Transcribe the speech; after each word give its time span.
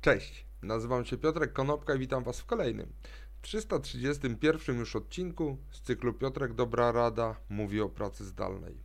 Cześć, 0.00 0.46
nazywam 0.62 1.04
się 1.04 1.18
Piotrek 1.18 1.52
Konopka 1.52 1.94
i 1.94 1.98
witam 1.98 2.24
Was 2.24 2.40
w 2.40 2.46
kolejnym, 2.46 2.92
331 3.42 4.78
już 4.78 4.96
odcinku 4.96 5.58
z 5.70 5.80
cyklu 5.80 6.12
Piotrek 6.14 6.54
Dobra 6.54 6.92
Rada 6.92 7.36
mówi 7.48 7.80
o 7.80 7.88
pracy 7.88 8.24
zdalnej. 8.24 8.76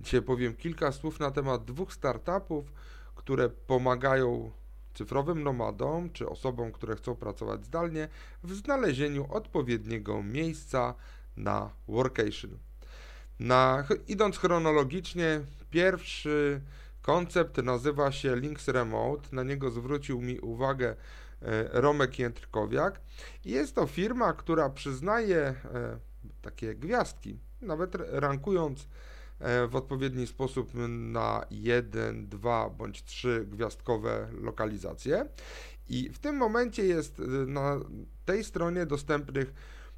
Dzisiaj 0.00 0.22
powiem 0.22 0.56
kilka 0.56 0.92
słów 0.92 1.20
na 1.20 1.30
temat 1.30 1.64
dwóch 1.64 1.92
startupów, 1.92 2.72
które 3.14 3.48
pomagają 3.48 4.50
cyfrowym 4.94 5.42
nomadom 5.42 6.10
czy 6.12 6.28
osobom, 6.28 6.72
które 6.72 6.96
chcą 6.96 7.16
pracować 7.16 7.64
zdalnie 7.64 8.08
w 8.42 8.54
znalezieniu 8.54 9.32
odpowiedniego 9.32 10.22
miejsca 10.22 10.94
na 11.36 11.70
workation. 11.88 12.58
Na, 13.38 13.86
idąc 14.08 14.38
chronologicznie, 14.38 15.40
pierwszy 15.70 16.60
koncept 17.02 17.56
nazywa 17.56 18.12
się 18.12 18.36
Links 18.36 18.68
Remote. 18.68 19.28
Na 19.32 19.42
niego 19.42 19.70
zwrócił 19.70 20.20
mi 20.20 20.40
uwagę 20.40 20.88
e, 20.90 20.96
Romek 21.80 22.18
Jędrkowiak. 22.18 23.00
Jest 23.44 23.74
to 23.74 23.86
firma, 23.86 24.32
która 24.32 24.70
przyznaje 24.70 25.38
e, 25.38 25.54
takie 26.42 26.74
gwiazdki, 26.74 27.38
nawet 27.62 27.94
rankując 28.08 28.88
e, 29.38 29.66
w 29.66 29.76
odpowiedni 29.76 30.26
sposób 30.26 30.70
na 30.88 31.46
1, 31.50 32.28
2 32.28 32.70
bądź 32.70 33.04
3 33.04 33.46
gwiazdkowe 33.50 34.28
lokalizacje. 34.40 35.26
I 35.88 36.10
w 36.10 36.18
tym 36.18 36.36
momencie 36.36 36.84
jest 36.84 37.18
na 37.46 37.80
tej 38.24 38.44
stronie 38.44 38.86
dostępnych 38.86 39.54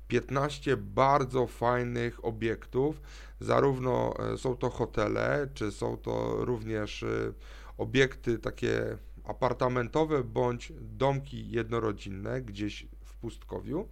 15 0.08 0.76
bardzo 0.76 1.46
fajnych 1.46 2.24
obiektów. 2.24 3.00
Zarówno 3.40 4.14
e, 4.32 4.38
są 4.38 4.56
to 4.56 4.70
hotele, 4.70 5.48
czy 5.54 5.72
są 5.72 5.96
to 5.96 6.44
również 6.44 7.02
e, 7.02 7.32
obiekty 7.78 8.38
takie 8.38 8.98
apartamentowe 9.24 10.24
bądź 10.24 10.72
domki 10.80 11.50
jednorodzinne 11.50 12.42
gdzieś 12.42 12.86
w 13.04 13.14
pustkowiu. 13.14 13.88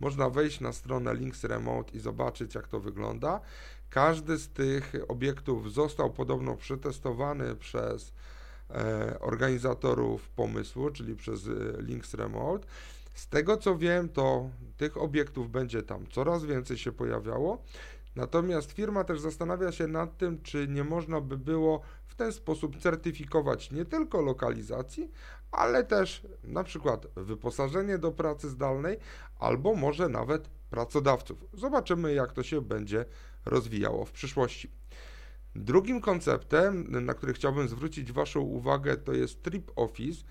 Można 0.00 0.30
wejść 0.30 0.60
na 0.60 0.72
stronę 0.72 1.14
Links 1.14 1.44
Remote 1.44 1.96
i 1.96 2.00
zobaczyć, 2.00 2.54
jak 2.54 2.68
to 2.68 2.80
wygląda. 2.80 3.40
Każdy 3.90 4.38
z 4.38 4.48
tych 4.48 4.92
obiektów 5.08 5.72
został 5.72 6.12
podobno 6.12 6.56
przetestowany 6.56 7.56
przez 7.56 8.12
e, 8.70 9.20
organizatorów 9.20 10.28
pomysłu, 10.28 10.90
czyli 10.90 11.16
przez 11.16 11.48
Links 11.78 12.14
Remote 12.14 12.66
z 13.14 13.28
tego 13.28 13.56
co 13.56 13.78
wiem, 13.78 14.08
to 14.08 14.50
tych 14.76 14.96
obiektów 14.96 15.50
będzie 15.50 15.82
tam 15.82 16.06
coraz 16.06 16.44
więcej 16.44 16.78
się 16.78 16.92
pojawiało. 16.92 17.62
Natomiast 18.16 18.72
firma 18.72 19.04
też 19.04 19.20
zastanawia 19.20 19.72
się 19.72 19.86
nad 19.86 20.18
tym, 20.18 20.42
czy 20.42 20.68
nie 20.68 20.84
można 20.84 21.20
by 21.20 21.38
było 21.38 21.80
w 22.06 22.14
ten 22.14 22.32
sposób 22.32 22.80
certyfikować 22.80 23.70
nie 23.70 23.84
tylko 23.84 24.22
lokalizacji, 24.22 25.10
ale 25.50 25.84
też 25.84 26.26
na 26.44 26.64
przykład 26.64 27.06
wyposażenie 27.16 27.98
do 27.98 28.12
pracy 28.12 28.48
zdalnej, 28.48 28.98
albo 29.38 29.74
może 29.74 30.08
nawet 30.08 30.48
pracodawców. 30.70 31.44
Zobaczymy, 31.52 32.14
jak 32.14 32.32
to 32.32 32.42
się 32.42 32.60
będzie 32.60 33.04
rozwijało 33.44 34.04
w 34.04 34.12
przyszłości. 34.12 34.70
Drugim 35.54 36.00
konceptem, 36.00 37.04
na 37.04 37.14
który 37.14 37.32
chciałbym 37.32 37.68
zwrócić 37.68 38.12
Waszą 38.12 38.40
uwagę, 38.40 38.96
to 38.96 39.12
jest 39.12 39.42
Trip 39.42 39.70
Office. 39.76 40.24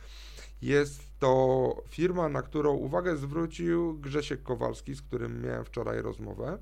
Jest 0.62 1.20
to 1.20 1.84
firma, 1.88 2.30
na 2.30 2.42
którą 2.42 2.74
uwagę 2.74 3.18
zwrócił 3.18 4.00
Grzesiek 4.00 4.44
Kowalski, 4.44 4.96
z 4.96 5.02
którym 5.02 5.42
miałem 5.42 5.66
wczoraj 5.66 6.02
rozmowę. 6.02 6.58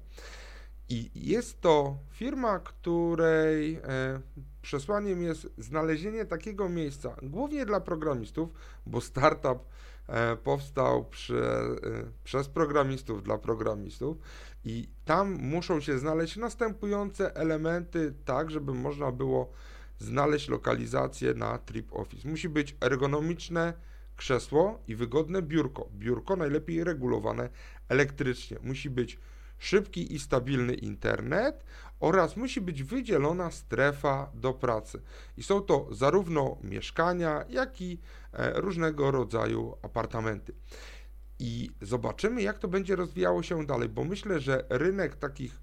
I 0.90 1.12
jest 1.16 1.62
to 1.62 1.98
firma, 2.10 2.60
której 2.60 3.76
e, 3.76 4.22
przesłaniem 4.62 5.24
jest 5.24 5.48
znalezienie 5.58 6.26
takiego 6.26 6.70
miejsca, 6.70 7.16
głównie 7.24 7.66
dla 7.66 7.82
programistów, 7.82 8.50
bo 8.86 9.02
startup 9.02 9.60
e, 10.08 10.36
powstał 10.36 11.06
przy, 11.06 11.44
e, 11.44 11.78
przez 12.24 12.50
programistów 12.50 13.24
dla 13.24 13.38
programistów 13.38 14.18
i 14.66 14.90
tam 15.06 15.32
muszą 15.34 15.80
się 15.80 16.00
znaleźć 16.00 16.38
następujące 16.38 17.36
elementy, 17.36 18.14
tak 18.26 18.52
żeby 18.52 18.74
można 18.74 19.12
było 19.12 19.52
znaleźć 20.00 20.50
lokalizację 20.50 21.34
na 21.34 21.58
Trip 21.58 21.94
Office. 21.94 22.30
Musi 22.30 22.50
być 22.50 22.76
ergonomiczne, 22.82 23.74
krzesło 24.22 24.80
i 24.88 24.96
wygodne 24.96 25.42
biurko. 25.42 25.90
Biurko 25.94 26.36
najlepiej 26.36 26.84
regulowane 26.84 27.50
elektrycznie. 27.90 28.58
Musi 28.64 28.90
być 28.90 29.20
szybki 29.58 30.16
i 30.16 30.20
stabilny 30.20 30.74
internet 30.74 31.64
oraz 32.00 32.38
musi 32.38 32.62
być 32.62 32.84
wydzielona 32.84 33.52
strefa 33.52 34.32
do 34.34 34.54
pracy. 34.54 35.02
I 35.38 35.44
są 35.44 35.62
to 35.62 35.88
zarówno 35.92 36.58
mieszkania, 36.64 37.46
jak 37.50 37.82
i 37.82 38.00
e, 38.34 38.62
różnego 38.62 39.12
rodzaju 39.12 39.78
apartamenty. 39.82 40.54
I 41.40 41.72
zobaczymy, 41.82 42.42
jak 42.42 42.60
to 42.60 42.68
będzie 42.68 42.96
rozwijało 42.96 43.44
się 43.44 43.66
dalej, 43.66 43.90
bo 43.90 44.04
myślę, 44.04 44.40
że 44.40 44.66
rynek 44.70 45.16
takich 45.16 45.62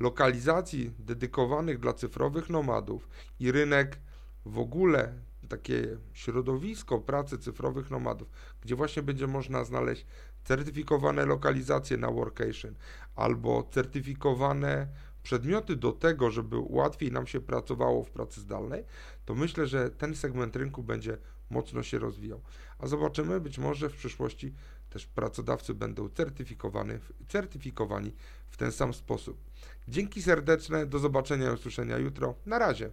lokalizacji 0.00 0.92
dedykowanych 0.98 1.78
dla 1.78 1.92
cyfrowych 1.92 2.50
nomadów 2.50 3.08
i 3.40 3.52
rynek 3.52 3.98
w 4.44 4.58
ogóle 4.58 5.27
takie 5.48 5.96
środowisko 6.12 6.98
pracy 6.98 7.38
cyfrowych 7.38 7.90
nomadów, 7.90 8.28
gdzie 8.60 8.76
właśnie 8.76 9.02
będzie 9.02 9.26
można 9.26 9.64
znaleźć 9.64 10.06
certyfikowane 10.44 11.26
lokalizacje 11.26 11.96
na 11.96 12.10
workation 12.10 12.74
albo 13.16 13.68
certyfikowane 13.70 14.88
przedmioty 15.22 15.76
do 15.76 15.92
tego, 15.92 16.30
żeby 16.30 16.56
łatwiej 16.58 17.12
nam 17.12 17.26
się 17.26 17.40
pracowało 17.40 18.04
w 18.04 18.10
pracy 18.10 18.40
zdalnej, 18.40 18.84
to 19.24 19.34
myślę, 19.34 19.66
że 19.66 19.90
ten 19.90 20.14
segment 20.16 20.56
rynku 20.56 20.82
będzie 20.82 21.18
mocno 21.50 21.82
się 21.82 21.98
rozwijał. 21.98 22.40
A 22.78 22.86
zobaczymy, 22.86 23.40
być 23.40 23.58
może 23.58 23.88
w 23.88 23.96
przyszłości 23.96 24.54
też 24.90 25.06
pracodawcy 25.06 25.74
będą 25.74 26.08
certyfikowani, 26.08 26.92
certyfikowani 27.28 28.14
w 28.48 28.56
ten 28.56 28.72
sam 28.72 28.94
sposób. 28.94 29.40
Dzięki 29.88 30.22
serdeczne, 30.22 30.86
do 30.86 30.98
zobaczenia 30.98 31.50
i 31.50 31.54
usłyszenia 31.54 31.98
jutro. 31.98 32.34
Na 32.46 32.58
razie. 32.58 32.90